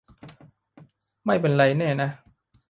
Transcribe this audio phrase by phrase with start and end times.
[1.25, 2.09] ไม่เป็นไรแน่นะ